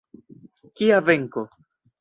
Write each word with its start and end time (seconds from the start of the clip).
Kia 0.75 0.97
venko! 1.11 1.47